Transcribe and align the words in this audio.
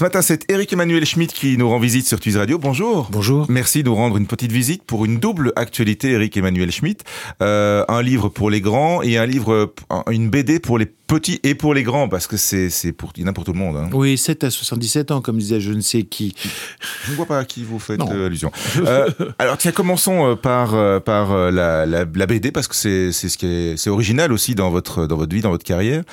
Ce 0.00 0.04
matin, 0.06 0.22
c'est 0.22 0.50
Eric 0.50 0.72
Emmanuel 0.72 1.04
Schmitt 1.04 1.30
qui 1.30 1.58
nous 1.58 1.68
rend 1.68 1.78
visite 1.78 2.06
sur 2.06 2.18
Twiz 2.18 2.38
Radio. 2.38 2.56
Bonjour. 2.56 3.10
Bonjour. 3.12 3.44
Merci 3.50 3.82
de 3.82 3.88
nous 3.90 3.94
rendre 3.94 4.16
une 4.16 4.26
petite 4.26 4.50
visite 4.50 4.82
pour 4.82 5.04
une 5.04 5.18
double 5.18 5.52
actualité, 5.56 6.12
Eric 6.12 6.38
Emmanuel 6.38 6.72
Schmitt. 6.72 7.04
Euh, 7.42 7.84
un 7.86 8.00
livre 8.00 8.30
pour 8.30 8.48
les 8.48 8.62
grands 8.62 9.02
et 9.02 9.18
un 9.18 9.26
livre, 9.26 9.74
une 10.10 10.30
BD 10.30 10.58
pour 10.58 10.78
les 10.78 10.86
petits 11.10 11.40
et 11.42 11.56
pour 11.56 11.74
les 11.74 11.82
grands, 11.82 12.08
parce 12.08 12.26
que 12.28 12.36
c'est, 12.36 12.70
c'est 12.70 12.92
pour, 12.92 13.12
il 13.16 13.22
y 13.22 13.24
en 13.24 13.28
a 13.28 13.32
pour 13.32 13.44
tout 13.44 13.52
le 13.52 13.58
monde. 13.58 13.76
Hein. 13.76 13.90
Oui, 13.92 14.16
7 14.16 14.44
à 14.44 14.50
77 14.50 15.10
ans, 15.10 15.20
comme 15.20 15.38
disait 15.38 15.60
je 15.60 15.72
ne 15.72 15.80
sais 15.80 16.04
qui. 16.04 16.34
Je 17.04 17.10
ne 17.10 17.16
vois 17.16 17.26
pas 17.26 17.38
à 17.38 17.44
qui 17.44 17.64
vous 17.64 17.80
faites 17.80 18.00
euh, 18.00 18.26
allusion. 18.26 18.52
Euh, 18.78 19.10
alors, 19.38 19.58
tiens, 19.58 19.72
commençons 19.72 20.30
euh, 20.30 20.36
par, 20.36 20.70
par 21.02 21.50
la, 21.50 21.84
la, 21.84 22.04
la, 22.04 22.26
BD, 22.26 22.52
parce 22.52 22.68
que 22.68 22.76
c'est, 22.76 23.10
c'est 23.12 23.28
ce 23.28 23.38
qui 23.38 23.46
est, 23.46 23.76
c'est 23.76 23.90
original 23.90 24.32
aussi 24.32 24.54
dans 24.54 24.70
votre, 24.70 25.06
dans 25.06 25.16
votre 25.16 25.34
vie, 25.34 25.42
dans 25.42 25.50
votre 25.50 25.64
carrière. 25.64 26.04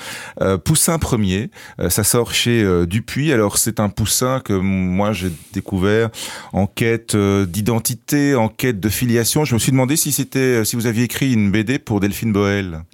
Euh, 0.41 0.57
Poussin 0.57 0.97
premier, 0.97 1.51
ça 1.89 2.03
sort 2.03 2.33
chez 2.33 2.65
Dupuis. 2.87 3.31
Alors, 3.31 3.57
c'est 3.57 3.79
un 3.79 3.89
Poussin 3.89 4.39
que 4.39 4.53
moi 4.53 5.13
j'ai 5.13 5.31
découvert 5.53 6.09
en 6.53 6.65
quête 6.65 7.15
d'identité, 7.15 8.33
en 8.33 8.49
quête 8.49 8.79
de 8.79 8.89
filiation. 8.89 9.45
Je 9.45 9.53
me 9.53 9.59
suis 9.59 9.71
demandé 9.71 9.95
si 9.95 10.11
c'était, 10.11 10.65
si 10.65 10.75
vous 10.75 10.87
aviez 10.87 11.03
écrit 11.03 11.33
une 11.33 11.51
BD 11.51 11.77
pour 11.77 11.99
Delphine 11.99 12.33
Boel. 12.33 12.83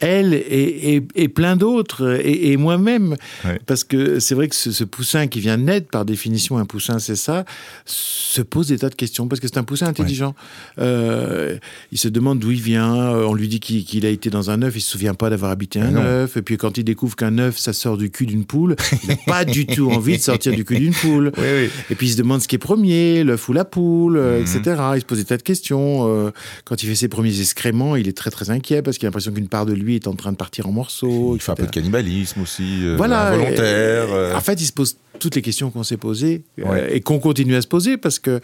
Elle 0.00 0.34
et, 0.34 0.94
et, 0.94 1.02
et 1.14 1.28
plein 1.28 1.56
d'autres, 1.56 2.20
et, 2.24 2.52
et 2.52 2.56
moi-même. 2.56 3.16
Ouais. 3.44 3.60
Parce 3.66 3.84
que 3.84 4.20
c'est 4.20 4.34
vrai 4.34 4.48
que 4.48 4.54
ce, 4.54 4.70
ce, 4.70 4.84
poussin 4.84 5.26
qui 5.26 5.40
vient 5.40 5.56
naître, 5.56 5.88
par 5.88 6.04
définition, 6.04 6.58
un 6.58 6.64
poussin, 6.64 6.98
c'est 6.98 7.16
ça, 7.16 7.44
se 7.84 8.42
pose 8.42 8.68
des 8.68 8.78
tas 8.78 8.90
de 8.90 8.94
questions, 8.94 9.26
parce 9.26 9.40
que 9.40 9.48
c'est 9.48 9.58
un 9.58 9.64
poussin 9.64 9.86
intelligent. 9.86 10.34
Ouais. 10.76 10.84
Euh, 10.84 11.58
il 11.90 11.98
se 11.98 12.08
demande 12.08 12.38
d'où 12.38 12.50
il 12.52 12.60
vient, 12.60 12.94
on 12.94 13.34
lui 13.34 13.48
dit 13.48 13.60
qu'il 13.60 13.84
qu 13.84 14.04
a 14.06 14.08
été 14.08 14.30
dans 14.30 14.50
un 14.50 14.62
œuf, 14.62 14.76
il 14.76 14.80
se 14.80 14.90
souvient 14.90 15.14
pas 15.14 15.30
d'avoir 15.30 15.50
habité 15.50 15.80
un 15.80 15.96
œuf, 15.96 16.36
et 16.36 16.42
puis 16.42 16.56
quand 16.56 16.78
il 16.78 16.84
découvre 16.84 17.16
qu'un 17.16 17.38
œuf, 17.38 17.58
ça 17.58 17.72
sort 17.72 17.96
du 17.96 18.10
cul 18.10 18.26
d'une 18.26 18.44
poule, 18.44 18.76
il 19.02 19.08
n'a 19.08 19.16
pas 19.26 19.44
du 19.44 19.66
tout 19.66 19.90
envie 19.90 20.16
de 20.16 20.22
sortir 20.22 20.52
du 20.52 20.64
cul 20.64 20.78
d'une 20.78 20.94
poule. 20.94 21.32
Oui, 21.36 21.44
oui. 21.44 21.70
Et 21.90 21.94
puis 21.94 22.08
il 22.08 22.12
se 22.12 22.18
demande 22.18 22.40
ce 22.40 22.48
qui 22.48 22.56
est 22.56 22.58
premier, 22.58 23.24
l'œuf 23.24 23.48
ou 23.48 23.52
la 23.52 23.64
poule, 23.64 24.18
mmh. 24.18 24.40
etc. 24.40 24.82
Il 24.94 25.00
se 25.00 25.04
pose 25.04 25.18
des 25.18 25.24
tas 25.24 25.36
de 25.36 25.42
questions. 25.42 26.06
Euh, 26.08 26.30
quand 26.64 26.82
il 26.82 26.88
fait 26.88 26.94
ses 26.94 27.08
premiers 27.08 27.40
excréments, 27.40 27.96
il 27.96 28.08
est 28.08 28.16
très 28.16 28.30
très 28.30 28.50
inquiet, 28.50 28.82
parce 28.82 28.98
qu'il 28.98 29.06
a 29.06 29.08
l'impression 29.08 29.32
qu'une 29.32 29.48
part 29.48 29.66
de 29.66 29.72
lui 29.72 29.87
est 29.96 30.06
en 30.06 30.14
train 30.14 30.32
de 30.32 30.36
partir 30.36 30.66
en 30.66 30.72
morceaux. 30.72 31.32
Il 31.32 31.36
etc. 31.36 31.44
fait 31.44 31.52
un 31.52 31.54
peu 31.56 31.66
de 31.66 31.70
cannibalisme 31.70 32.42
aussi, 32.42 32.84
euh, 32.84 32.96
voilà, 32.96 33.30
volontaire. 33.36 34.08
Et, 34.08 34.34
en 34.34 34.40
fait, 34.40 34.60
il 34.60 34.66
se 34.66 34.72
pose 34.72 34.96
toutes 35.18 35.34
les 35.34 35.42
questions 35.42 35.70
qu'on 35.70 35.82
s'est 35.82 35.96
posées 35.96 36.42
ouais. 36.58 36.64
euh, 36.66 36.88
et 36.90 37.00
qu'on 37.00 37.18
continue 37.18 37.54
à 37.56 37.62
se 37.62 37.66
poser 37.66 37.96
parce 37.96 38.18
que 38.18 38.40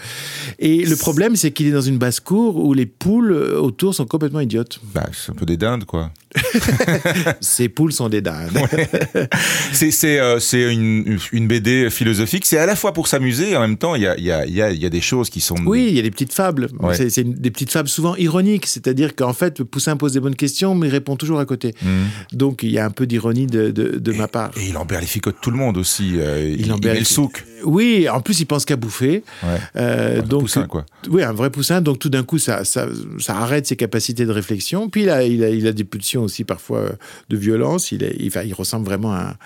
et 0.58 0.84
le 0.84 0.97
problème 0.97 1.36
c'est 1.36 1.50
qu'il 1.53 1.66
est 1.66 1.72
dans 1.72 1.81
une 1.81 1.98
basse 1.98 2.20
cour 2.20 2.56
où 2.56 2.75
les 2.75 2.86
poules 2.86 3.33
autour 3.33 3.94
sont 3.94 4.06
complètement 4.06 4.41
idiotes. 4.41 4.81
Bah, 4.94 5.08
c'est 5.12 5.33
un 5.33 5.34
peu 5.34 5.47
des 5.47 5.56
dindes 5.56 5.84
quoi. 5.84 6.11
Ces 7.41 7.69
poules 7.69 7.92
sont 7.92 8.08
des 8.08 8.20
dindes. 8.20 8.56
Ouais. 8.56 9.28
C'est 9.72 9.91
c'est 9.91 10.19
euh, 10.19 10.41
c'est 10.41 10.72
une, 10.72 11.19
une 11.33 11.47
BD 11.47 11.91
philosophique. 11.91 12.44
C'est 12.44 12.58
à 12.58 12.66
la 12.66 12.77
fois 12.77 12.92
pour 12.92 13.06
s'amuser 13.06 13.50
et 13.50 13.56
en 13.56 13.61
même 13.61 13.77
temps 13.77 13.94
il 13.94 14.03
y 14.03 14.06
a 14.06 14.16
il 14.16 14.25
y 14.25 14.33
a 14.33 14.47
y 14.47 14.61
a 14.61 14.72
y 14.72 14.84
a 14.84 14.91
des 14.91 15.00
choses 15.00 15.31
qui 15.31 15.41
sont. 15.41 15.56
Oui, 15.64 15.86
il 15.88 15.94
y 15.94 15.98
a 15.98 16.03
des 16.03 16.11
petites 16.11 16.33
fables. 16.33 16.69
Ouais. 16.81 17.09
C'est 17.09 17.22
des 17.25 17.50
petites 17.50 17.70
fables 17.70 17.88
souvent 17.88 18.16
ironiques, 18.16 18.66
c'est-à-dire 18.66 19.14
qu'en 19.14 19.33
fait 19.33 19.62
Poussin 19.62 19.97
pose 19.97 20.12
des 20.12 20.20
bonnes 20.20 20.34
questions 20.34 20.75
mais 20.75 20.88
il 20.88 20.91
répond 20.91 21.16
toujours 21.16 21.38
à 21.38 21.47
côté. 21.47 21.75
Mmh. 21.83 21.88
Donc 22.33 22.62
il 22.62 22.70
y 22.70 22.78
a 22.78 22.84
un 22.84 22.91
peu 22.91 23.06
d'ironie 23.06 23.47
de, 23.47 23.70
de, 23.70 23.98
de 23.98 24.12
et, 24.12 24.16
ma 24.16 24.28
part. 24.28 24.50
Et 24.56 24.69
il 24.69 24.77
emberlificote 24.77 25.36
tout 25.41 25.50
le 25.50 25.56
monde 25.56 25.77
aussi. 25.77 26.14
Euh, 26.16 26.55
il, 26.59 26.63
il, 26.64 26.74
il 26.74 26.86
met 26.86 26.98
le 26.98 27.04
souk. 27.04 27.44
Oui, 27.64 28.08
en 28.08 28.20
plus 28.20 28.40
il 28.40 28.46
pense 28.46 28.64
qu'à 28.64 28.76
bouffer. 28.76 29.22
Ouais. 29.42 29.48
Euh, 29.76 30.20
un 30.20 30.22
donc 30.22 30.42
poussin, 30.42 30.66
quoi. 30.66 30.84
Oui, 31.08 31.22
un 31.22 31.32
vrai 31.32 31.50
poussin. 31.50 31.80
Donc 31.80 31.98
tout 31.98 32.08
d'un 32.08 32.22
coup 32.24 32.38
ça, 32.38 32.64
ça, 32.64 32.86
ça 33.18 33.36
arrête 33.36 33.66
ses 33.66 33.76
capacités 33.76 34.26
de 34.26 34.32
réflexion. 34.32 34.88
Puis 34.88 35.04
là 35.04 35.22
il 35.22 35.42
a, 35.44 35.50
il 35.50 35.66
a 35.66 35.72
des 35.72 35.84
pulsions 35.84 36.22
aussi 36.22 36.44
parfois 36.44 36.90
de 37.28 37.36
violence. 37.36 37.92
Il, 37.92 38.02
est, 38.02 38.16
il, 38.18 38.32
il 38.46 38.54
ressemble 38.54 38.84
vraiment 38.84 39.12
à, 39.12 39.36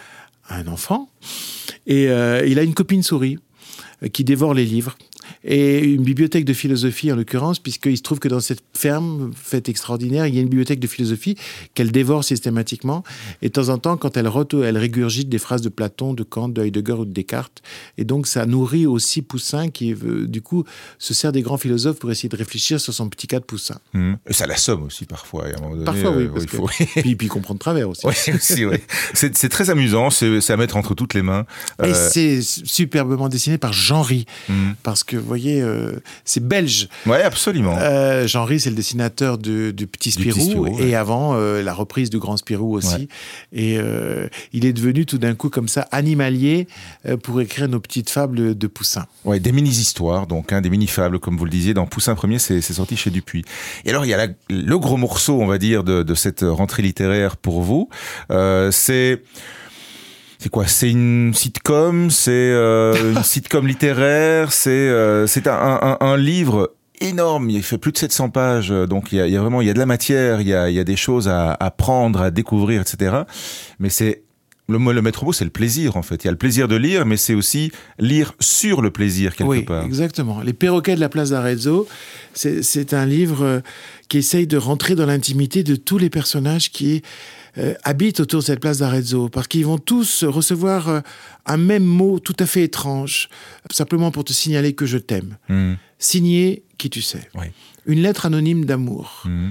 à, 0.49 0.59
un 0.59 0.67
enfant. 0.67 1.09
Et 1.87 2.09
euh, 2.09 2.45
il 2.47 2.59
a 2.59 2.63
une 2.63 2.75
copine 2.75 3.03
souris 3.03 3.39
qui 4.13 4.25
dévore 4.25 4.55
les 4.55 4.65
livres 4.65 4.97
et 5.45 5.81
une 5.81 6.03
bibliothèque 6.03 6.45
de 6.45 6.53
philosophie 6.53 7.13
en 7.13 7.17
l'occurrence, 7.17 7.59
puisqu'il 7.59 7.97
se 7.97 8.03
trouve 8.03 8.19
que 8.19 8.29
dans 8.29 8.41
cette 8.41 8.63
ferme 8.75 9.33
faite 9.35 9.69
extraordinaire, 9.69 10.27
il 10.27 10.35
y 10.35 10.39
a 10.39 10.41
une 10.41 10.49
bibliothèque 10.49 10.81
de 10.81 10.87
philosophie 10.87 11.37
qu'elle 11.75 11.93
dévore 11.93 12.25
systématiquement. 12.25 13.03
Et 13.43 13.49
de 13.49 13.53
temps 13.53 13.69
en 13.69 13.79
temps, 13.79 13.97
quand 13.97 14.17
elle 14.17 14.29
régurgite 14.79 15.29
des 15.29 15.39
phrases 15.39 15.63
de 15.63 15.69
Platon, 15.69 16.15
de 16.15 16.23
Kant, 16.23 16.49
de 16.49 16.63
Heidegger 16.63 16.93
ou 16.93 17.05
de 17.05 17.13
Descartes. 17.13 17.63
Et 17.97 18.05
donc, 18.05 18.27
ça 18.27 18.47
nourrit 18.47 18.87
aussi 18.87 19.23
Poussin, 19.23 19.69
qui 19.69 19.93
euh, 19.93 20.27
du 20.27 20.43
coup 20.43 20.65
se 20.99 21.15
sert 21.15 21.33
des 21.33 21.43
grands 21.43 21.57
philosophes 21.57 21.99
pour 21.99 22.11
essayer 22.11 22.29
de 22.29 22.37
réfléchir 22.37 22.81
sur 22.81 22.95
son 22.95 23.09
petit 23.09 23.27
cas 23.27 23.41
de 23.41 23.45
Poussin. 23.45 23.79
Mmh. 23.93 24.15
Et 24.27 24.33
ça 24.33 24.47
l'assomme 24.47 24.85
aussi 24.85 25.05
parfois. 25.05 25.47
À 25.47 25.49
un 25.49 25.61
moment 25.61 25.71
donné, 25.71 25.85
parfois, 25.85 26.11
oui. 26.11 26.29
Parce 26.33 26.45
euh, 26.45 26.85
que... 26.85 26.85
puis, 27.01 27.17
puis 27.17 27.27
il 27.27 27.29
comprend 27.29 27.55
de 27.55 27.59
travers 27.59 27.89
aussi. 27.89 28.07
Oui, 28.09 28.35
aussi 28.35 28.65
oui. 28.65 28.77
C'est 29.13 29.49
très 29.49 29.71
amusant, 29.71 30.11
c'est 30.11 30.51
à 30.51 30.57
mettre 30.57 30.77
entre 30.77 30.95
toutes 30.95 31.15
les 31.15 31.23
mains. 31.23 31.45
Et 31.83 31.87
euh... 31.87 32.09
c'est 32.11 32.41
superbement 32.43 33.29
dessiné 33.29 33.59
par 33.59 33.73
Jean 33.73 34.03
Ry. 34.03 34.27
Mmh. 34.49 34.71
Parce 34.83 35.05
que, 35.05 35.17
vous 35.19 35.27
voyez, 35.27 35.61
euh, 35.61 36.01
c'est 36.25 36.43
belge. 36.43 36.89
Oui, 37.07 37.17
absolument. 37.17 37.77
Euh, 37.79 38.27
Jean 38.27 38.45
Ry, 38.45 38.61
c'est 38.61 38.71
le 38.71 38.77
dessinateur 38.77 39.39
de, 39.39 39.71
de 39.71 39.85
Petit 39.85 40.13
Spirou, 40.13 40.39
Petit 40.39 40.51
Spirou 40.51 40.79
et 40.79 40.85
ouais. 40.87 40.95
avant 40.95 41.35
euh, 41.35 41.63
la 41.63 41.75
reprise 41.75 42.11
du 42.11 42.19
Grand 42.19 42.37
Spirou 42.37 42.77
aussi. 42.77 42.95
Ouais. 42.95 43.09
Et 43.53 43.79
euh, 43.79 44.29
il 44.53 44.65
est 44.65 44.73
devenu 44.73 45.07
tout 45.07 45.19
d'un 45.19 45.35
coup 45.35 45.51
comme 45.51 45.69
ça 45.69 45.89
animalier 45.93 46.67
pour 47.23 47.41
écrire 47.41 47.69
nos 47.69 47.81
petites 47.81 48.11
fables 48.11 48.57
de 48.57 48.67
Poussin. 48.67 49.07
Oui, 49.25 49.41
des 49.41 49.53
mini-histoires, 49.53 50.27
donc 50.27 50.53
hein, 50.53 50.61
des 50.61 50.71
mini-fables, 50.71 51.19
comme 51.19 51.37
vous 51.37 51.45
le 51.45 51.51
disiez, 51.51 51.75
dans 51.75 51.87
Poussin 51.87 52.15
premier, 52.15 52.39
c'est 52.39 52.61
sorti 52.61 52.97
chez 52.97 53.11
Dupuis. 53.11 53.45
Et 53.85 53.91
alors, 53.91 54.05
il 54.05 54.09
y 54.09 54.15
a 54.15 54.27
la, 54.27 54.33
le 54.49 54.79
gros 54.79 54.97
morceau, 54.97 55.41
on 55.41 55.47
va 55.47 55.59
dire, 55.59 55.85
de, 55.85 56.03
de 56.03 56.15
cette 56.15 56.45
rentrée 56.47 56.83
littéraire 56.83 57.37
pour 57.37 57.63
vous. 57.63 57.89
C'est 58.71 59.23
c'est 60.39 60.49
quoi? 60.49 60.67
C'est 60.67 60.91
une 60.91 61.33
sitcom? 61.35 62.11
C'est 62.11 62.31
euh, 62.33 63.15
une 63.15 63.23
sitcom 63.23 63.67
littéraire? 63.67 64.53
C'est 64.53 64.71
euh, 64.71 65.27
c'est 65.27 65.47
un, 65.47 65.79
un, 65.83 65.97
un, 66.01 66.17
livre 66.17 66.75
énorme. 67.01 67.51
Il 67.51 67.63
fait 67.63 67.79
plus 67.79 67.93
de 67.93 67.99
700 67.99 68.31
pages, 68.31 68.69
donc 68.71 69.13
il 69.13 69.19
y 69.19 69.21
a, 69.21 69.27
il 69.27 69.33
y 69.33 69.37
a 69.37 69.41
vraiment 69.41 69.61
il 69.61 69.67
y 69.67 69.71
a 69.71 69.75
de 69.75 69.79
la 69.79 69.87
matière, 69.87 70.41
il 70.41 70.49
y 70.49 70.55
a, 70.55 70.71
il 70.71 70.77
y 70.77 70.81
a 70.81 70.85
des 70.85 70.97
choses 70.97 71.29
à 71.29 71.53
apprendre, 71.53 72.21
à 72.21 72.31
découvrir, 72.31 72.81
etc. 72.81 73.23
Mais 73.79 73.89
c'est 73.89 74.23
le, 74.69 74.93
le 74.93 75.03
maître 75.03 75.25
mot, 75.25 75.33
c'est 75.33 75.45
le 75.45 75.51
plaisir, 75.51 75.97
en 75.97 76.03
fait. 76.03 76.25
Il 76.25 76.27
y 76.27 76.29
a 76.29 76.33
le 76.33 76.39
plaisir 76.39 76.69
de 76.69 76.77
lire, 76.77 77.07
mais 77.07 77.17
c'est 77.17 77.35
aussi 77.35 77.73
lire 77.99 78.35
sur 78.39 78.83
le 78.83 78.91
plaisir, 78.91 79.35
quelque 79.35 79.49
oui, 79.49 79.63
part. 79.63 79.85
exactement. 79.85 80.41
Les 80.43 80.53
perroquets 80.53 80.95
de 80.95 81.01
la 81.01 81.09
place 81.09 81.31
d'Arezzo, 81.31 81.89
c'est 82.35 82.95
un 82.95 83.07
livre 83.07 83.63
qui 84.09 84.19
essaye 84.19 84.47
de 84.47 84.57
rentrer 84.57 84.95
dans 84.95 85.07
l'intimité 85.07 85.63
de 85.63 85.77
tous 85.77 85.99
les 85.99 86.11
personnages 86.11 86.71
qui 86.71 87.03
euh, 87.57 87.75
habitent 87.83 88.21
autour 88.21 88.41
de 88.41 88.45
cette 88.45 88.61
place 88.61 88.79
d'Arezzo, 88.79 89.29
parce 89.29 89.49
qu'ils 89.49 89.67
vont 89.67 89.79
tous 89.79 90.25
recevoir 90.25 90.89
euh, 90.89 91.01
un 91.47 91.57
même 91.57 91.85
mot 91.85 92.19
tout 92.19 92.37
à 92.39 92.47
fait 92.47 92.63
étrange, 92.63 93.29
simplement 93.71 94.11
pour 94.11 94.25
te 94.25 94.33
signaler 94.33 94.75
que 94.75 94.87
je 94.87 94.99
t'aime. 94.99 95.37
Mmh. 95.49 95.75
Signer 95.99 96.63
qui 96.77 96.91
tu 96.91 97.03
sais. 97.03 97.29
Oui. 97.35 97.47
Une 97.87 98.03
lettre 98.03 98.27
anonyme 98.27 98.65
d'amour. 98.65 99.23
Mmh 99.25 99.51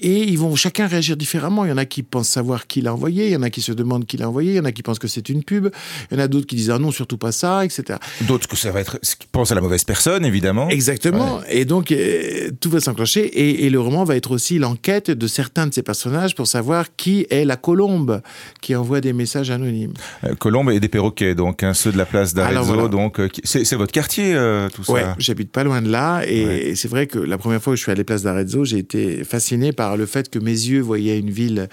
et 0.00 0.22
ils 0.22 0.38
vont 0.38 0.54
chacun 0.56 0.86
réagir 0.86 1.16
différemment. 1.16 1.64
Il 1.64 1.68
y 1.68 1.72
en 1.72 1.76
a 1.76 1.84
qui 1.84 2.02
pensent 2.02 2.28
savoir 2.28 2.66
qui 2.66 2.80
l'a 2.80 2.92
envoyé, 2.92 3.26
il 3.26 3.32
y 3.32 3.36
en 3.36 3.42
a 3.42 3.50
qui 3.50 3.62
se 3.62 3.72
demandent 3.72 4.06
qui 4.06 4.16
l'a 4.16 4.28
envoyé, 4.28 4.52
il 4.52 4.56
y 4.56 4.60
en 4.60 4.64
a 4.64 4.72
qui 4.72 4.82
pensent 4.82 4.98
que 4.98 5.08
c'est 5.08 5.28
une 5.28 5.42
pub, 5.42 5.68
il 6.10 6.16
y 6.16 6.20
en 6.20 6.22
a 6.22 6.28
d'autres 6.28 6.46
qui 6.46 6.56
disent 6.56 6.70
ah 6.70 6.78
non 6.78 6.90
surtout 6.90 7.18
pas 7.18 7.32
ça, 7.32 7.64
etc. 7.64 7.98
D'autres 8.22 8.48
que 8.48 8.56
ça 8.56 8.70
va 8.70 8.80
être, 8.80 8.98
qui 9.00 9.26
pensent 9.30 9.52
à 9.52 9.54
la 9.54 9.60
mauvaise 9.60 9.84
personne 9.84 10.24
évidemment. 10.24 10.68
Exactement. 10.68 11.38
Ouais. 11.38 11.58
Et 11.58 11.64
donc 11.64 11.92
euh, 11.92 12.50
tout 12.60 12.70
va 12.70 12.80
s'enclencher 12.80 13.20
et, 13.20 13.66
et, 13.66 13.70
le 13.70 13.80
roman 13.80 14.04
va 14.04 14.16
être 14.16 14.30
aussi 14.30 14.58
l'enquête 14.58 15.10
de 15.10 15.26
certains 15.26 15.66
de 15.66 15.74
ces 15.74 15.82
personnages 15.82 16.34
pour 16.34 16.46
savoir 16.46 16.94
qui 16.96 17.26
est 17.30 17.44
la 17.44 17.56
colombe 17.56 18.20
qui 18.60 18.74
envoie 18.74 19.00
des 19.00 19.12
messages 19.12 19.50
anonymes. 19.50 19.94
Euh, 20.24 20.34
colombe 20.34 20.70
et 20.70 20.80
des 20.80 20.88
perroquets 20.88 21.34
donc 21.34 21.62
hein, 21.62 21.74
ceux 21.74 21.92
de 21.92 21.98
la 21.98 22.06
place 22.06 22.34
d'Arezzo 22.34 22.62
voilà. 22.62 22.88
donc 22.88 23.20
euh, 23.20 23.28
c'est 23.44 23.74
votre 23.74 23.92
quartier 23.92 24.36
tout 24.74 24.84
ça. 24.84 24.92
Ouais, 24.92 25.04
j'habite 25.18 25.50
pas 25.50 25.64
loin 25.64 25.82
de 25.82 25.90
là 25.90 26.22
et, 26.26 26.44
ouais. 26.44 26.66
et 26.68 26.74
c'est 26.74 26.88
vrai 26.88 27.06
que 27.06 27.18
la 27.18 27.38
première 27.38 27.62
fois 27.62 27.72
que 27.72 27.76
je 27.76 27.82
suis 27.82 27.92
allé 27.92 28.04
place 28.04 28.22
d'Arezzo 28.22 28.64
j'ai 28.64 28.78
été 28.78 29.24
fasciné 29.24 29.72
par 29.72 29.85
par 29.86 29.96
le 29.96 30.06
fait 30.06 30.30
que 30.30 30.40
mes 30.40 30.50
yeux 30.50 30.80
voyaient 30.80 31.20
une 31.20 31.30
ville 31.30 31.68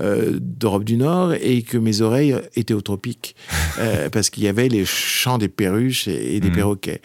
euh, 0.00 0.38
d'Europe 0.40 0.84
du 0.84 0.96
Nord 0.96 1.34
et 1.34 1.60
que 1.60 1.76
mes 1.76 2.00
oreilles 2.00 2.34
étaient 2.56 2.72
au 2.72 2.80
tropique 2.80 3.36
euh, 3.78 4.08
parce 4.08 4.30
qu'il 4.30 4.44
y 4.44 4.48
avait 4.48 4.70
les 4.70 4.86
champs 4.86 5.36
des 5.36 5.48
perruches 5.48 6.08
et, 6.08 6.36
et 6.36 6.40
des 6.40 6.48
mmh. 6.48 6.54
perroquets. 6.54 7.02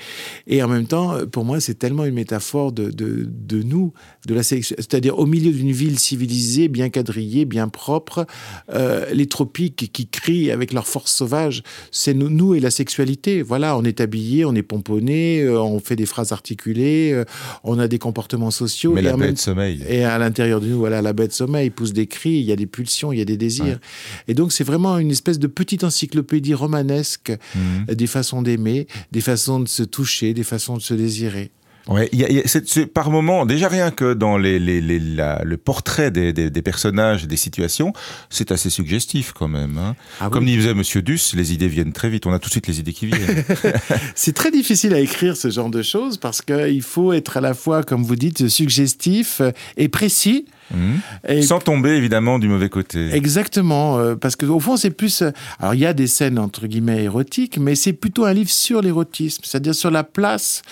Et 0.48 0.64
en 0.64 0.70
même 0.70 0.88
temps, 0.88 1.18
pour 1.30 1.44
moi, 1.44 1.60
c'est 1.60 1.74
tellement 1.74 2.06
une 2.06 2.14
métaphore 2.14 2.72
de, 2.72 2.90
de, 2.90 3.28
de 3.30 3.64
nous, 3.64 3.92
de 4.28 4.34
la 4.34 4.44
c'est-à-dire 4.44 5.20
au 5.20 5.26
milieu 5.26 5.52
d'une 5.52 5.74
ville 5.74 6.00
civilisée, 6.00 6.70
bien 6.70 6.88
quadrillée, 6.88 7.44
bien 7.44 7.68
propre, 7.68 8.26
euh, 8.74 9.06
les 9.12 9.26
tropiques 9.26 9.92
qui 9.92 10.08
crient 10.08 10.52
avec 10.52 10.72
leur 10.72 10.88
force 10.88 11.12
sauvage, 11.12 11.64
c'est 11.92 12.14
nous, 12.14 12.30
nous, 12.30 12.56
et 12.56 12.62
la 12.62 12.72
sexualité. 12.72 13.42
Voilà, 13.42 13.78
on 13.78 13.84
est 13.84 14.00
habillé, 14.00 14.46
on 14.46 14.56
est 14.56 14.64
pomponné, 14.64 15.46
on 15.50 15.82
fait 15.82 15.98
des 15.98 16.06
phrases 16.06 16.32
articulées, 16.32 17.24
on 17.66 17.78
a 17.78 17.90
des 17.90 18.00
comportements 18.00 18.52
sociaux. 18.52 18.94
Mais 18.94 19.02
et 19.02 19.04
la 19.04 19.18
même, 19.18 19.36
sommeil. 19.36 19.84
Et 19.90 20.06
à 20.06 20.18
l'intérieur 20.18 20.45
de 20.48 20.68
nous, 20.68 20.78
voilà, 20.78 21.02
la 21.02 21.14
bête 21.14 21.34
sommeil, 21.34 21.70
pousse 21.70 21.94
des 21.94 22.08
cris, 22.08 22.32
il 22.32 22.46
y 22.46 22.52
a 22.52 22.56
des 22.56 22.66
pulsions, 22.66 23.12
il 23.12 23.20
y 23.20 23.22
a 23.22 23.26
des 23.26 23.38
désirs. 23.38 23.66
Ouais. 23.66 23.80
Et 24.28 24.34
donc, 24.34 24.52
c'est 24.52 24.64
vraiment 24.64 24.98
une 24.98 25.12
espèce 25.12 25.40
de 25.40 25.48
petite 25.48 25.84
encyclopédie 25.84 26.54
romanesque 26.54 27.32
mmh. 27.56 27.94
des 27.94 28.08
façons 28.08 28.42
d'aimer, 28.42 28.88
des 29.12 29.22
façons 29.22 29.60
de 29.60 29.68
se 29.68 29.84
toucher, 29.84 30.34
des 30.34 30.44
façons 30.44 30.78
de 30.78 30.82
se 30.82 30.94
désirer. 30.94 31.52
Ouais, 31.88 32.10
y 32.12 32.24
a, 32.24 32.32
y 32.32 32.40
a, 32.40 32.44
c'est, 32.46 32.88
par 32.88 33.12
moment, 33.12 33.46
déjà 33.46 33.68
rien 33.68 33.92
que 33.92 34.14
dans 34.14 34.38
les, 34.38 34.58
les, 34.58 34.82
les 34.82 35.00
la, 35.00 35.42
le 35.44 35.58
portrait 35.58 36.10
des, 36.10 36.34
des, 36.34 36.50
des, 36.50 36.62
personnages, 36.64 37.28
des 37.28 37.38
situations, 37.38 37.94
c'est 38.30 38.52
assez 38.52 38.72
suggestif 38.72 39.34
quand 39.34 39.48
même. 39.48 39.78
Hein. 39.78 39.96
Ah 40.20 40.30
Comme 40.30 40.46
oui. 40.46 40.56
disait 40.56 40.74
Monsieur 40.74 41.04
Duss, 41.04 41.36
les 41.36 41.54
idées 41.54 41.68
viennent 41.68 41.94
très 41.94 42.10
vite. 42.10 42.26
On 42.26 42.34
a 42.34 42.40
tout 42.40 42.48
de 42.48 42.52
suite 42.52 42.68
les 42.68 42.80
idées 42.80 42.94
qui 42.94 43.06
viennent. 43.06 43.44
c'est 44.16 44.34
très 44.34 44.50
difficile 44.50 44.96
à 44.96 45.00
écrire 45.00 45.38
ce 45.38 45.52
genre 45.52 45.70
de 45.70 45.84
choses 45.84 46.18
parce 46.18 46.42
qu'il 46.42 46.82
faut 46.82 47.14
être 47.14 47.38
à 47.38 47.42
la 47.42 47.54
fois, 47.54 47.84
comme 47.84 48.04
vous 48.04 48.16
dites, 48.16 48.48
suggestif 48.48 49.42
et 49.78 49.88
précis. 49.88 50.46
Mmh. 50.74 50.94
Et 51.28 51.42
Sans 51.44 51.60
tomber 51.60 51.92
évidemment 51.92 52.40
du 52.40 52.48
mauvais 52.48 52.70
côté. 52.70 53.14
Exactement, 53.14 54.00
euh, 54.00 54.16
parce 54.16 54.36
que 54.36 54.48
au 54.48 54.60
fond 54.60 54.78
c'est 54.78 54.90
plus. 54.90 55.24
Alors 55.60 55.76
il 55.76 55.82
y 55.82 55.86
a 55.86 55.94
des 55.94 56.08
scènes 56.08 56.40
entre 56.40 56.66
guillemets 56.66 57.04
érotiques, 57.04 57.60
mais 57.60 57.76
c'est 57.76 57.94
plutôt 57.94 58.26
un 58.26 58.34
livre 58.34 58.50
sur 58.50 58.82
l'érotisme, 58.82 59.44
c'est-à-dire 59.46 59.76
sur 59.76 59.92
la 59.92 60.04
place 60.04 60.64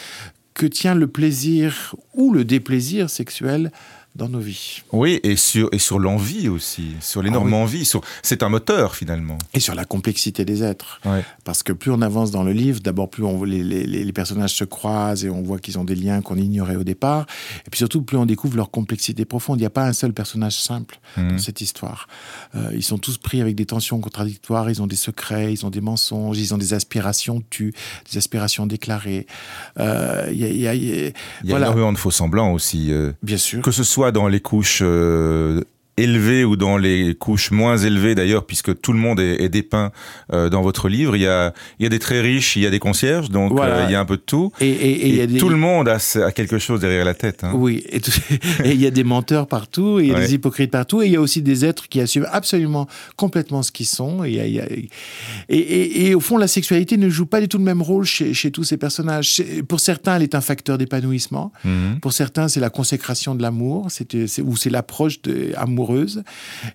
que 0.53 0.65
tient 0.65 0.95
le 0.95 1.07
plaisir 1.07 1.95
ou 2.13 2.33
le 2.33 2.45
déplaisir 2.45 3.09
sexuel 3.09 3.71
dans 4.15 4.29
nos 4.29 4.39
vies. 4.39 4.83
Oui, 4.91 5.19
et 5.23 5.35
sur, 5.35 5.69
et 5.71 5.79
sur 5.79 5.97
l'envie 5.97 6.47
aussi, 6.47 6.91
sur 7.01 7.23
l'énorme 7.23 7.53
ah 7.53 7.57
oui. 7.57 7.63
envie. 7.63 7.85
Sur, 7.85 8.01
c'est 8.21 8.43
un 8.43 8.49
moteur 8.49 8.95
finalement. 8.95 9.39
Et 9.53 9.59
sur 9.59 9.73
la 9.73 9.85
complexité 9.85 10.45
des 10.45 10.63
êtres. 10.63 11.01
Ouais. 11.05 11.23
Parce 11.43 11.63
que 11.63 11.73
plus 11.73 11.91
on 11.91 12.01
avance 12.01 12.29
dans 12.29 12.43
le 12.43 12.51
livre, 12.51 12.79
d'abord 12.79 13.09
plus 13.09 13.23
on, 13.23 13.43
les, 13.43 13.63
les, 13.63 13.85
les, 13.85 14.13
personnages 14.13 14.53
se 14.53 14.63
croisent 14.63 15.25
et 15.25 15.29
on 15.29 15.41
voit 15.41 15.57
qu'ils 15.57 15.79
ont 15.79 15.83
des 15.83 15.95
liens 15.95 16.21
qu'on 16.21 16.37
ignorait 16.37 16.75
au 16.75 16.83
départ. 16.83 17.25
Et 17.65 17.69
puis 17.71 17.79
surtout, 17.79 18.03
plus 18.03 18.17
on 18.17 18.27
découvre 18.27 18.55
leur 18.55 18.69
complexité 18.69 19.25
profonde. 19.25 19.57
Il 19.57 19.61
n'y 19.63 19.67
a 19.67 19.71
pas 19.71 19.85
un 19.85 19.93
seul 19.93 20.13
personnage 20.13 20.59
simple 20.61 20.99
mmh. 21.17 21.29
dans 21.29 21.37
cette 21.39 21.61
histoire. 21.61 22.07
Euh, 22.55 22.69
ils 22.73 22.83
sont 22.83 22.99
tous 22.99 23.17
pris 23.17 23.41
avec 23.41 23.55
des 23.55 23.65
tensions 23.65 23.99
contradictoires, 23.99 24.69
ils 24.69 24.81
ont 24.81 24.87
des 24.87 24.95
secrets, 24.95 25.51
ils 25.51 25.65
ont 25.65 25.71
des 25.71 25.81
mensonges, 25.81 26.37
ils 26.37 26.53
ont 26.53 26.59
des 26.59 26.75
aspirations 26.75 27.41
tues, 27.49 27.73
des 28.11 28.17
aspirations 28.19 28.67
déclarées. 28.67 29.25
Euh, 29.79 30.29
il 30.31 30.37
y 30.37 30.45
a, 30.45 30.49
y 30.49 30.67
a, 30.67 30.75
y 30.75 30.91
a, 30.91 31.05
y 31.05 31.07
a 31.07 31.11
voilà. 31.45 31.65
énormément 31.65 31.93
de 31.93 31.97
faux 31.97 32.11
semblants 32.11 32.53
aussi. 32.53 32.91
Euh, 32.91 33.11
Bien 33.23 33.37
sûr. 33.37 33.61
Que 33.61 33.71
ce 33.71 33.83
soit 33.83 34.02
dans 34.11 34.27
les 34.27 34.39
couches 34.39 34.81
euh, 34.83 35.61
élevées 35.97 36.43
ou 36.43 36.55
dans 36.55 36.77
les 36.77 37.13
couches 37.15 37.51
moins 37.51 37.77
élevées 37.77 38.15
d'ailleurs, 38.15 38.45
puisque 38.45 38.79
tout 38.81 38.93
le 38.93 38.99
monde 38.99 39.19
est, 39.19 39.43
est 39.43 39.49
dépeint 39.49 39.91
euh, 40.33 40.49
dans 40.49 40.61
votre 40.61 40.89
livre. 40.89 41.15
Il 41.15 41.21
y, 41.21 41.27
a, 41.27 41.53
il 41.79 41.83
y 41.83 41.85
a 41.85 41.89
des 41.89 41.99
très 41.99 42.19
riches, 42.21 42.55
il 42.55 42.63
y 42.63 42.65
a 42.65 42.71
des 42.71 42.79
concierges, 42.79 43.29
donc 43.29 43.51
voilà. 43.51 43.75
euh, 43.75 43.85
il 43.87 43.91
y 43.91 43.95
a 43.95 43.99
un 43.99 44.05
peu 44.05 44.17
de 44.17 44.21
tout. 44.21 44.51
Et, 44.59 44.67
et, 44.69 45.07
et, 45.07 45.19
et 45.21 45.27
des... 45.27 45.37
tout 45.37 45.49
le 45.49 45.57
monde 45.57 45.87
a, 45.87 45.97
a, 46.27 46.31
quelque 46.31 46.57
chose 46.57 46.79
derrière 46.79 47.05
la 47.05 47.13
tête. 47.13 47.43
Hein. 47.43 47.51
Oui, 47.53 47.83
et, 47.89 48.01
il 48.65 48.81
y 48.81 48.87
a 48.87 48.91
des 48.91 49.03
menteurs 49.03 49.47
partout, 49.47 49.99
et 49.99 50.03
il 50.03 50.09
y 50.09 50.11
a 50.11 50.15
ouais. 50.15 50.25
des 50.25 50.33
hypocrites 50.33 50.71
partout, 50.71 51.01
et 51.03 51.05
il 51.05 51.11
y 51.11 51.15
a 51.15 51.21
aussi 51.21 51.41
des 51.43 51.63
êtres 51.63 51.87
qui 51.87 52.01
assument 52.01 52.27
absolument 52.31 52.87
complètement 53.15 53.61
ce 53.61 53.71
qu'ils 53.71 53.85
sont. 53.85 54.23
Et, 54.23 54.31
y 54.31 54.59
a, 54.59 54.65
et, 55.49 56.15
au 56.15 56.19
fond, 56.19 56.37
la 56.37 56.47
sexualité 56.47 56.97
ne 56.97 57.09
joue 57.09 57.27
pas 57.27 57.39
du 57.39 57.47
tout 57.47 57.59
le 57.59 57.63
même 57.63 57.83
rôle 57.83 58.05
chez, 58.05 58.33
chez 58.33 58.49
tous 58.49 58.63
ces 58.63 58.77
personnages. 58.77 59.43
Pour 59.67 59.79
certains, 59.79 60.15
elle 60.15 60.23
est 60.23 60.35
un 60.35 60.41
facteur 60.41 60.77
d'épanouissement. 60.79 61.51
Mm 61.63 61.69
-hmm. 61.69 61.99
Pour 61.99 62.13
certains, 62.13 62.47
c'est 62.47 62.61
la 62.67 62.71
consécration 62.79 63.35
de 63.35 63.41
l'amour, 63.45 63.87
ou 64.49 64.55
c'est 64.55 64.71
l'approche 64.71 65.19
amoureuse 65.55 65.82
amoureuse. 65.83 66.23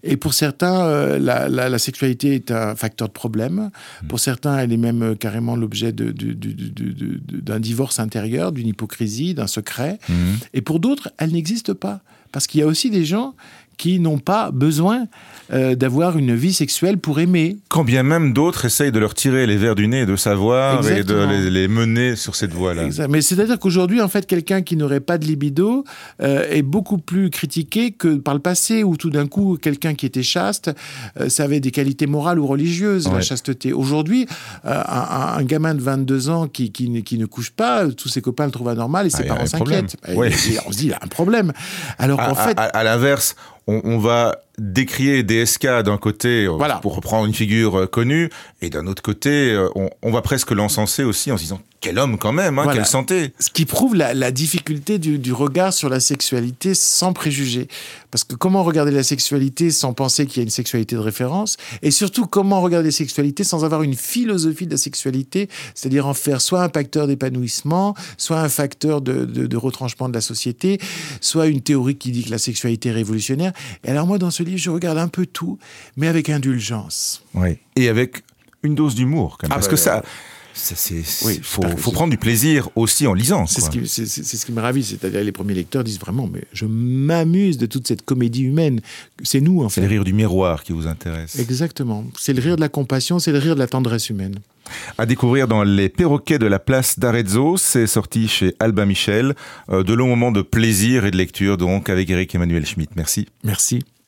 Et 0.02 0.16
pour 0.16 0.34
certains, 0.34 0.82
euh, 0.82 1.19
la, 1.19 1.49
la, 1.49 1.69
la, 1.69 1.78
sexualité 1.78 2.34
est 2.34 2.50
un 2.50 2.75
facteur 2.76 3.08
de 3.08 3.12
problème. 3.12 3.70
Mmh. 4.02 4.06
Pour 4.06 4.20
certains, 4.20 4.58
elle 4.58 4.72
est 4.72 4.78
même 4.78 5.02
euh, 5.02 5.14
carrément 5.14 5.56
l'objet 5.56 5.93
d'un 5.93 7.60
divorce 7.60 7.99
intérieur, 7.99 8.52
d'une 8.52 8.69
hypocrisie, 8.69 9.34
d'un 9.34 9.46
secret. 9.46 9.99
Mmh. 10.08 10.14
Et 10.55 10.60
pour 10.60 10.81
d'autres, 10.81 11.10
elle 11.19 11.32
n'existe 11.32 11.72
pas. 11.72 12.00
Parce 12.32 12.46
qu'il 12.46 12.60
y 12.60 12.62
a 12.62 12.66
aussi 12.66 12.90
des 12.90 13.04
gens 13.04 13.34
qui 13.78 14.00
n'ont 14.00 14.19
pas 14.19 14.50
besoin 14.50 15.06
euh, 15.50 15.75
d'avoir 15.75 16.19
une 16.19 16.34
vie 16.34 16.52
sexuelle 16.52 16.98
pour 16.98 17.20
aimer. 17.20 17.56
Quand 17.69 17.84
bien 17.84 18.02
même 18.02 18.34
d'autres 18.34 18.66
essayent 18.66 18.92
de 18.92 18.98
leur 18.98 19.14
tirer 19.14 19.46
les 19.46 19.56
verres 19.56 19.76
du 19.76 19.88
nez, 19.88 20.04
de 20.04 20.16
savoir 20.16 20.78
Exactement. 20.78 21.30
et 21.30 21.38
de 21.38 21.44
les, 21.44 21.50
les, 21.50 21.69
mener 21.69 22.16
sur 22.16 22.34
cette 22.34 22.52
voie-là. 22.52 22.88
Mais 23.08 23.22
c'est-à-dire 23.22 23.58
qu'aujourd'hui, 23.58 24.02
en 24.02 24.08
fait, 24.08 24.26
quelqu'un 24.26 24.60
qui 24.62 24.76
n'aurait 24.76 25.00
pas 25.00 25.16
de 25.16 25.25
libido 25.25 25.84
euh, 26.20 26.44
est 26.50 26.62
beaucoup 26.62 26.98
plus 26.98 27.30
critiqué 27.30 27.92
que 27.92 28.16
par 28.16 28.34
le 28.34 28.40
passé, 28.40 28.82
où 28.82 28.96
tout 28.96 29.10
d'un 29.10 29.26
coup, 29.28 29.56
quelqu'un 29.56 29.94
qui 29.94 30.04
était 30.04 30.25
chaste, 30.25 30.70
euh, 31.19 31.28
ça 31.28 31.44
avait 31.44 31.60
des 31.60 31.70
qualités 31.70 32.06
morales 32.06 32.40
ou 32.40 32.46
religieuses, 32.46 33.06
ouais. 33.06 33.14
la 33.14 33.20
chasteté. 33.20 33.72
Aujourd'hui, 33.72 34.26
euh, 34.66 34.82
un, 34.86 35.38
un, 35.38 35.44
gamin 35.44 35.75
de 35.75 35.80
22 35.80 36.28
ans 36.28 36.48
qui, 36.48 36.72
qui, 36.72 37.02
qui, 37.04 37.16
ne 37.16 37.26
couche 37.26 37.50
pas, 37.50 37.86
tous 37.86 38.08
ses 38.08 38.20
copains 38.20 38.46
le 38.46 38.50
trouvent 38.50 38.69
anormal 38.69 39.06
et 39.06 39.10
ses 39.10 39.22
ah, 39.22 39.28
parents 39.28 39.46
s'inquiètent. 39.46 39.96
Ouais. 40.14 40.32
On 40.66 40.72
se 40.72 40.78
dit, 40.78 40.86
il 40.86 40.92
a 40.92 40.98
un 41.00 41.06
problème. 41.06 41.52
Alors 41.98 42.17
qu'en 42.18 42.34
fait... 42.34 42.58
À 42.58 42.82
l'inverse, 42.82 43.36
on, 43.68 43.82
on, 43.84 43.98
va 43.98 44.40
décrier 44.56 45.22
DSK 45.22 45.82
d'un 45.84 45.98
côté 45.98 46.46
euh, 46.46 46.48
voilà. 46.48 46.76
pour 46.76 46.96
reprendre 46.96 47.26
une 47.26 47.34
figure 47.34 47.80
euh, 47.80 47.86
connue 47.86 48.30
et 48.62 48.70
d'un 48.70 48.86
autre 48.86 49.02
côté 49.02 49.52
euh, 49.52 49.68
on, 49.76 49.90
on, 50.02 50.10
va 50.10 50.22
presque 50.22 50.50
l'encenser 50.50 51.04
aussi 51.04 51.30
en 51.30 51.36
se 51.36 51.42
disant 51.42 51.60
quel 51.80 51.98
homme 51.98 52.18
quand 52.18 52.32
même, 52.32 52.58
hein, 52.58 52.64
voilà. 52.64 52.80
quelle 52.80 52.88
santé. 52.88 53.32
Ce 53.38 53.50
qui 53.50 53.64
prouve 53.64 53.94
la, 53.94 54.12
la 54.12 54.32
difficulté 54.32 54.98
du, 54.98 55.18
du, 55.18 55.32
regard 55.32 55.72
sur 55.72 55.88
la 55.88 56.00
sexualité 56.00 56.74
sans 56.74 57.12
préjugés. 57.12 57.68
Parce 58.10 58.24
que 58.24 58.34
comment 58.34 58.64
regarder 58.64 58.90
la 58.90 59.02
sexualité 59.02 59.70
sans 59.70 59.92
penser 59.92 60.26
qu'il 60.26 60.38
y 60.38 60.40
a 60.40 60.42
une 60.42 60.50
sexualité 60.50 60.96
de 60.96 61.00
référence? 61.00 61.56
Et 61.82 61.90
surtout, 61.90 62.26
comment 62.26 62.60
regarder 62.60 62.88
la 62.88 62.92
sexualité 62.92 63.44
sans 63.44 63.64
avoir 63.64 63.82
une 63.82 63.94
philosophie 63.94 64.66
de 64.66 64.72
la 64.72 64.76
sexualité, 64.76 65.48
c'est-à-dire 65.74 66.06
en 66.06 66.14
faire 66.14 66.40
soit 66.40 66.62
un 66.62 66.68
facteur 66.68 67.06
d'épanouissement, 67.06 67.94
soit 68.16 68.40
un 68.40 68.48
facteur 68.48 69.00
de, 69.00 69.24
de, 69.24 69.46
de, 69.46 69.56
retranchement 69.56 70.08
de 70.08 70.14
la 70.14 70.20
société, 70.20 70.78
soit 71.20 71.46
une 71.46 71.60
théorie 71.60 71.96
qui 71.96 72.10
dit 72.10 72.24
que 72.24 72.30
la 72.30 72.38
sexualité 72.38 72.88
est 72.88 72.92
révolutionnaire. 72.92 73.52
Et 73.84 73.90
alors 73.90 74.06
moi, 74.06 74.19
dans 74.19 74.31
ce 74.31 74.43
livre, 74.43 74.58
je 74.58 74.70
regarde 74.70 74.99
un 74.99 75.08
peu 75.08 75.26
tout, 75.26 75.58
mais 75.96 76.08
avec 76.08 76.28
indulgence. 76.28 77.22
Oui, 77.34 77.58
et 77.76 77.88
avec 77.88 78.22
une 78.62 78.75
dose 78.75 78.94
d'humour, 78.94 79.38
quand 79.38 79.46
même. 79.46 79.52
Ah 79.52 79.55
parce 79.56 79.66
bah, 79.66 79.72
que 79.72 79.76
ça 79.76 80.02
il 80.90 81.05
oui, 81.22 81.40
faut, 81.43 81.62
faut 81.76 81.93
prendre 81.93 82.10
du 82.10 82.19
plaisir 82.19 82.69
aussi 82.75 83.06
en 83.06 83.14
lisant. 83.14 83.46
C'est 83.46 83.60
ce, 83.60 83.70
qui, 83.70 83.87
ce 83.87 84.46
qui 84.46 84.52
me 84.52 84.60
ravit, 84.60 84.84
c'est-à-dire 84.84 85.22
les 85.22 85.32
premiers 85.32 85.55
lecteurs 85.55 85.84
disent 85.84 86.00
vraiment, 86.00 86.28
mais 86.32 86.44
je 86.52 86.66
m'amuse 86.66 87.58
de 87.58 87.66
toute 87.66 87.87
cette 87.87 88.02
comédie 88.02 88.43
humaine. 88.43 88.81
C'est 89.22 89.40
nous, 89.40 89.62
en 89.62 89.69
fait. 89.69 89.81
C'est 89.81 89.87
le 89.87 89.88
rire 89.88 90.05
du 90.05 90.12
miroir 90.12 90.62
qui 90.62 90.72
vous 90.72 90.87
intéresse. 90.87 91.38
Exactement. 91.38 92.05
C'est 92.19 92.32
le 92.32 92.43
rire 92.43 92.56
de 92.56 92.60
la 92.60 92.69
compassion, 92.69 93.19
c'est 93.19 93.32
le 93.32 93.38
rire 93.38 93.55
de 93.55 93.60
la 93.60 93.69
tendresse 93.69 94.10
humaine. 94.10 94.37
À 94.99 95.06
découvrir 95.06 95.49
dans 95.49 95.62
Les 95.62 95.88
perroquets 95.88 96.38
de 96.38 96.46
la 96.46 96.58
place 96.58 96.99
d'Arezzo, 96.99 97.56
c'est 97.56 97.87
sorti 97.87 98.28
chez 98.28 98.54
Albin 98.61 98.84
Michel. 98.84 99.34
Euh, 99.70 99.82
de 99.82 99.94
longs 99.94 100.08
moments 100.08 100.32
de 100.32 100.43
plaisir 100.43 101.06
et 101.06 101.11
de 101.11 101.16
lecture, 101.16 101.56
donc, 101.56 101.88
avec 101.88 102.11
Eric 102.11 102.34
Emmanuel 102.34 102.66
Schmitt. 102.66 102.90
Merci. 102.96 103.26
Merci. 103.44 103.81